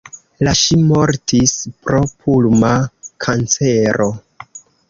[0.45, 1.53] La ŝi mortis
[1.85, 2.73] pro pulma
[3.27, 4.13] kancero.